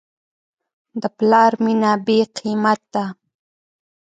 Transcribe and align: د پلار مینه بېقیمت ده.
د 1.01 1.03
پلار 1.17 1.51
مینه 1.63 1.91
بېقیمت 2.05 2.81
ده. 2.93 3.05